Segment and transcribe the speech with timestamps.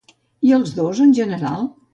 [0.47, 1.73] I els dos en general?